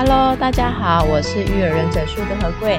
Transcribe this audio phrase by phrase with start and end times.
[0.00, 2.78] Hello，大家好，我是育儿忍者树的何贵。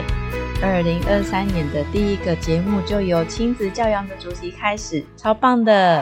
[0.63, 6.01] 二零二三年的第一个节目就由亲子教养的主题开始，超棒的！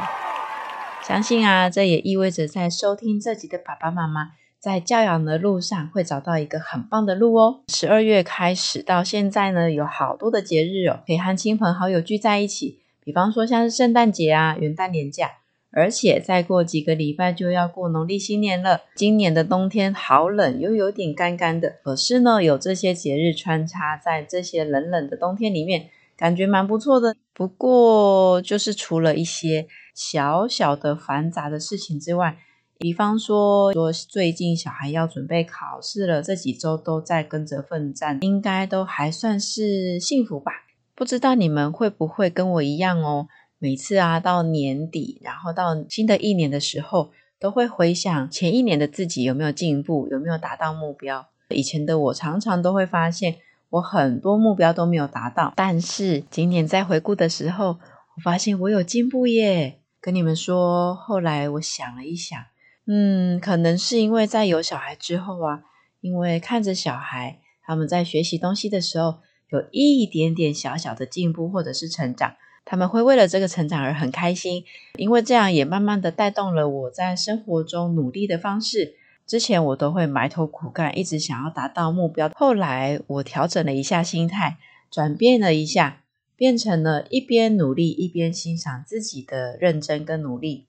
[1.01, 7.61] 相信啊，这也意味着在收听这集的爸爸妈妈，在教养的路上会找到一个很棒的路哦。
[7.69, 15.31] 十二月开始到现在呢，有好多的节日哦，可以和亲朋好友聚在一起，比方说像是圣诞节啊、元旦年假。
[15.77, 18.81] 而且再过几个礼拜就要过农历新年了。
[18.95, 21.75] 今年的冬天好冷，又有点干干的。
[21.83, 27.15] 可是呢，有这些节日穿插在这些冷冷的冬天里面，感觉蛮不错的。
[27.31, 32.35] 不过，就是除了一些小小的繁杂的事情之外，
[32.79, 40.51] 比方说说最近小孩要准备考试了，这几周都在跟着奋战，应该都还算是幸福吧。
[40.95, 43.27] 不知道你们会不会跟我一样哦？
[43.59, 51.27] 每次啊，到年底，然后到新的一年的时候，都会回想前一年的自己有没有进步，有没有达到目标。
[51.49, 53.37] 以前的我常常都会发现，
[53.69, 55.53] 我很多目标都没有达到。
[55.55, 57.69] 但是今年在回顾的时候，
[58.15, 59.79] 我发现我有进步耶。
[59.99, 62.39] 跟你们说，后来我想了一想，
[62.85, 65.63] 嗯，可能是因为在有小孩之后啊，
[65.99, 69.15] 因为看着小孩他们在学习东西的时候，
[69.49, 72.35] 有一点点小小的进步或者是成长。
[72.69, 74.65] 他们会为了这个成长而很开心，
[74.97, 78.95] 因为这样也慢慢的带动了我在生活中努力的方式。
[79.25, 82.29] 之前我都会埋头苦干，一直想要达到目标。
[82.35, 84.57] 后来我调整了一下心态，
[84.91, 86.03] 转变了一下，
[86.35, 90.65] 变成了一边努力一边欣赏自己的认真跟努力。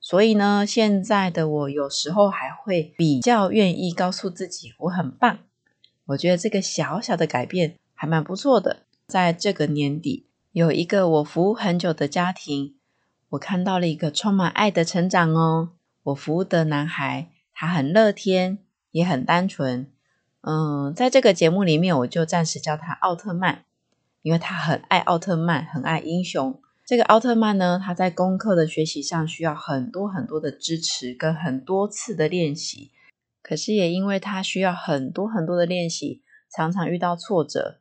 [0.00, 5.38] 所以呢，现在的我有时候还会比较愿意告诉自己我很棒。
[6.06, 10.26] 我觉得这个小小的改变还蛮不错的，在这个年底。
[10.52, 12.74] 有一个我服务很久的家庭，
[13.30, 15.70] 我看到了一个充满爱的成长哦。
[16.02, 18.58] 我服务的男孩，他很乐天，
[18.90, 19.90] 也很单纯。
[20.42, 23.64] 嗯，在这个节目里面，我就暂时叫他奥特曼，
[24.20, 26.60] 因为他很爱奥特曼，很爱英雄。
[26.84, 32.90] 这个奥特曼呢，他在功课的学习上需要很多很多的支持跟很多次的练习，
[33.40, 36.20] 可是也因为他需要很多很多的练习，
[36.54, 37.78] 常常遇到挫折。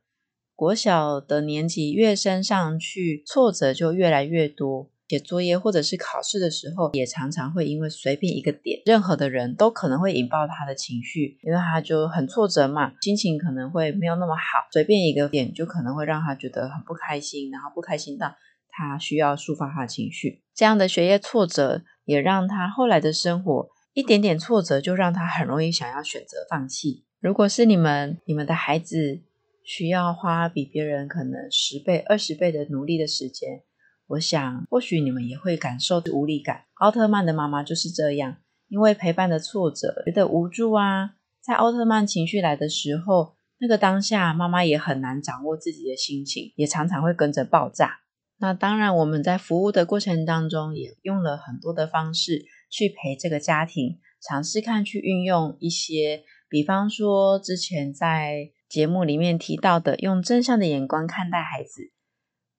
[0.62, 4.92] 国小的年级越升上去，挫折就越来越多。
[5.08, 14.68] 写作业或者是考试的时候，也常常会因为随便一个点，任何的人都可能会引爆他的情绪，因为他就很挫折嘛，心情可能会没有那么好。
[14.72, 18.36] 随便一个点就可能会让他觉得很不开心，然后不开心到
[18.70, 20.44] 他需要抒发他的情绪。
[20.54, 27.06] 这样的学业挫折也让他后来的生活一点点挫折就让他很容易想要选择放弃。
[27.20, 29.22] 如果是你们，你们的孩子，
[29.64, 33.64] 需要花比别人可能十倍、二十倍的努力的时间，
[34.08, 36.66] 我想或许你们也会感受无力感。
[36.76, 38.38] 奥特曼的妈妈就是这样，
[38.70, 41.12] 因为陪伴的挫折，觉得无助啊。
[41.42, 48.00] 在奥特曼情绪来的时候，那个当下，妈妈也很难掌握自己的心情，也常常会跟着爆炸。
[48.40, 58.52] 那当然，我们在服务的过程当中，也用了很多的方式去陪这个家庭，尝试看去运用一些，比方说之前在。
[58.72, 61.92] 节目里面提到的，用正向的眼光看待孩子，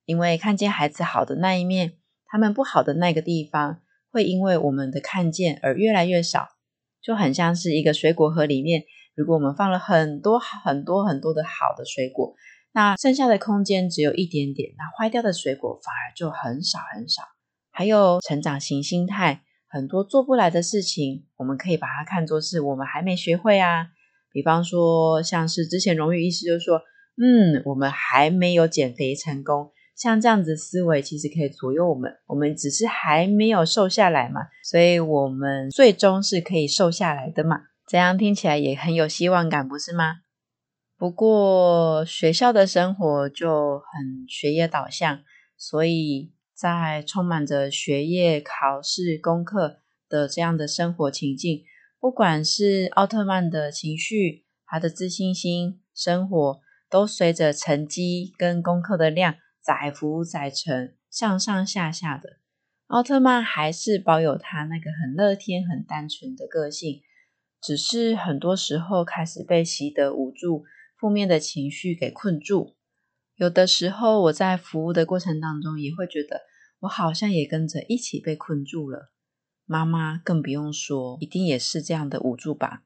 [0.04, 1.94] 因为看见孩子好的那一面，
[2.26, 3.80] 他们不好的那个地方，
[4.10, 6.48] 会因为我们的看见而越来越少，
[7.00, 8.82] 就很像是一个水果盒里面，
[9.14, 12.34] 如果我们放了很多很多很多的好的水果，
[12.72, 17.22] 那剩下的空间只有一点点，那坏掉的水果反而就很少很少。
[17.70, 23.86] 还有成长型心态，很多做不来的事情，我们可以把它看作是我们还没学会啊。
[24.32, 26.80] 比方说，像是之前荣誉医师就说，
[27.16, 40.20] 嗯，我们还没有减肥成功，像这样子思维其实可以左右我们，我们只是还没有瘦下来嘛，所以我们最终是可以瘦下来的嘛，这样听起来也很有希望感，不是吗？
[40.96, 45.20] 不过学校的生活就很学业导向，
[45.58, 49.78] 所以在充满着学业、考试、功课
[50.08, 51.64] 的这样的生活情境。
[52.02, 56.60] 不管是奥特曼的情绪，他的自信心，生活
[56.90, 62.38] 都随着成绩跟功课的量载浮载沉，上上下下的。
[62.88, 67.02] 奥特曼还是保有他那个很乐天、很单纯的个性，
[67.62, 70.64] 只是很多时候开始被习得无助，
[70.98, 72.74] 负面的情绪给困住。
[73.36, 76.40] 有的时候我在服务的过程当中，也会觉得
[76.80, 79.12] 我好像也跟着一起被困住了。
[79.66, 82.82] 妈妈更不用说，一定也是这样的无助吧。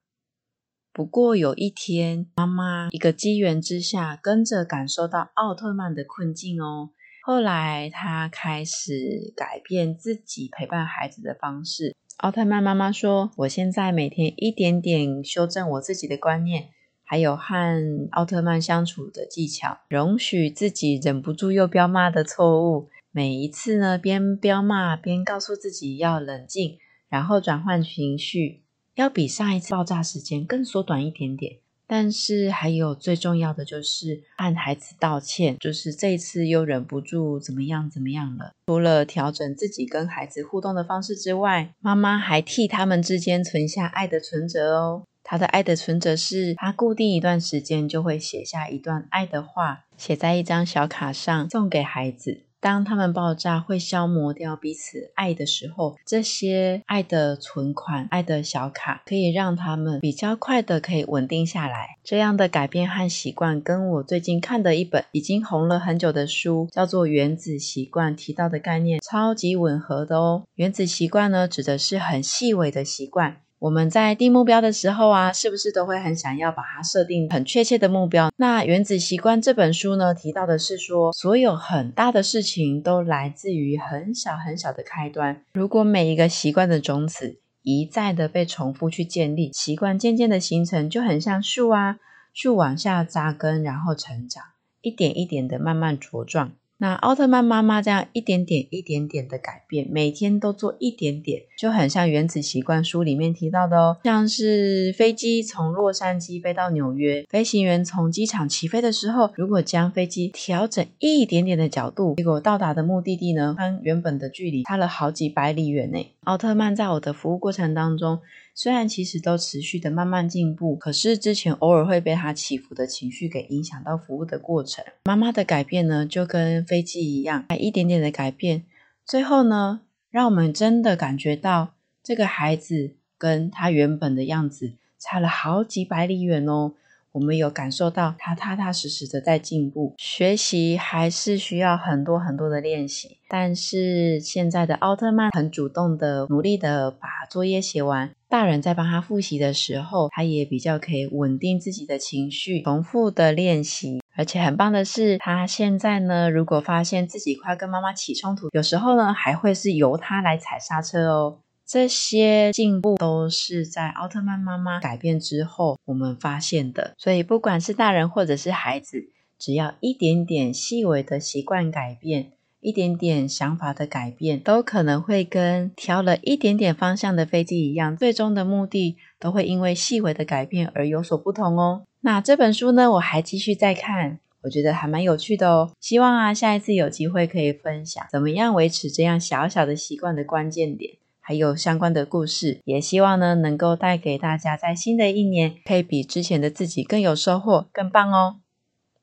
[0.93, 6.91] 不过有一天，妈妈一个机缘之下，跟着感受到奥特曼的困境哦。
[7.23, 11.95] 后来她开始改变自己陪伴孩子的方式。
[12.19, 16.71] 奥特曼妈妈说：“我现在每天一点点修正我自己的观念，
[17.03, 22.89] 还有和奥特曼相处的技巧，容许自己忍不住又飙骂的错误。
[23.17, 26.77] 每一次呢，边飙骂边告诉自己要冷静，
[27.09, 28.61] 然后转换情绪。”
[28.95, 38.53] 要比上一次爆炸时间更缩短一点点，但是还有最重要的就是和孩子道歉，就是这一次又忍不住怎么样怎么样了。
[38.67, 45.05] 除了调整自己跟孩子互动的方式之外，妈妈还替他们之间存下爱的存折哦。
[45.25, 52.43] 她的爱的存折是，她固定一段时间就会写下一段爱的话，写在一张小卡上送给孩子。
[52.61, 61.99] 当他们爆炸会消磨掉彼此爱的时候，这些爱的存款、爱的小卡，可以让他们比较快的可以稳定下来。
[62.03, 70.45] 这样的改变和习惯，跟我最近看的一本已经红了很久的书，叫做《原子习惯》，提到的概念超级吻合的哦。
[70.55, 73.43] 原子习惯呢，指的是很细微的习惯。
[73.59, 78.31] 我们在定目标的时候啊，是不是都会很想要把它设定很确切的目标？
[78.37, 85.43] 那《原子习惯》这本书呢，提到的是说，所有很大的事情都来自于很小很小的开端。
[85.55, 91.97] 如果每一个习惯的种子一再的被重复去建立，习惯渐渐的形成，就很像树啊，
[92.35, 94.45] 树往下扎根，然后成长，
[94.83, 96.53] 一点一点的慢慢茁壮。
[96.79, 103.97] 那奥特曼妈妈这样一点点、一点点的改变，每天都做一点点，就很像《原子习惯》书里面提到的哦。
[104.05, 116.07] 像是飞机从洛杉矶飞到纽约，飞行员从机场起飞的时候，如果将飞机调整一点点的角度，结果到达的目的地呢，跟原本的距离差了好几百里远呢。
[116.25, 118.19] 奥特曼在我的服务过程当中，
[118.59, 124.83] 虽然其实都持续的慢慢进步，可是之前偶尔会被他起伏的情绪给影响到服务的过程。
[125.05, 128.65] 妈妈的改变呢，就跟飞机一样，还一点点的改变，
[129.05, 136.73] 最后呢，让我们真的感觉到这个孩子跟他原本的样子差了好几百里远哦。
[137.17, 143.17] 我们有感受到他踏踏实实的在进步，学习还是需要很多很多的练习。
[143.27, 154.03] 但是现在的奥特曼很主动的、努力的把作业写完，大人在帮他复习的时候，他也比较可以稳定自己的情绪，重复的练习。
[154.15, 161.39] 而且很棒的是，他现在呢，如果发现自己快跟妈妈起冲突，有时候呢，还会是由他来踩刹车哦。
[161.67, 172.31] 这些进步都是在奥特曼妈妈改变之后我们发现的，所以不管是大人或者是孩子，只要一点点细微的习惯改变，
[172.61, 181.83] 一点点想法的改变，都可能会跟调了一点点方向的飞机一样，最终的目的都会因为细微的改变而有所不同哦。
[182.03, 185.73] 那这本书呢，我还继续在看，我觉得还蛮有趣的哦。
[185.81, 190.95] 希望啊，下一次有机会可以分享怎么样维持这样小小的习惯的关键点。
[191.29, 198.37] 还有相关的故事，也希望呢能够带给大家，在新的一年可以比之前的自己更有收获，更棒哦！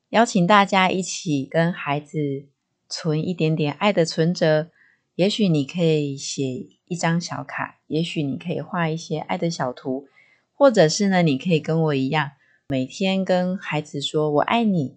[0.08, 2.46] 邀请大家一起跟孩子
[2.88, 4.70] 存一点点爱的存折，
[5.16, 10.08] 也许你可以写一张小卡，也许你可以画一些爱的小图，
[10.54, 12.30] 或者是呢，你可以跟我一样，
[12.68, 14.94] 每天跟孩子说“我爱你”。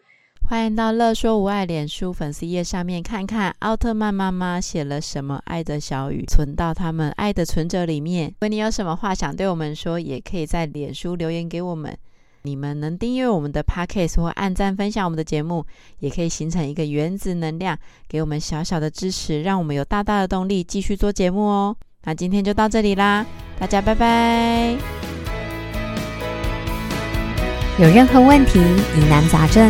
[0.49, 8.29] 欢迎到乐说无爱脸书粉丝页上面看看奥特曼妈妈写了什么爱的小语，存到他们爱的存折里面。
[8.29, 11.93] 如果你有什么话想对我们说，也可以在脸书留言给我们。
[12.43, 15.65] 你们能订阅我们的 Podcast 或按赞分享我们的节目，
[15.99, 17.77] 也可以形成一个原子能量，
[18.07, 21.75] 给我们小小的支持，让我们有大大的动力继续做节目哦。
[22.05, 23.25] 那今天就到这里啦，
[23.59, 24.77] 大家拜拜。
[27.77, 28.61] 有任何问题、
[28.95, 29.69] 疑难杂症，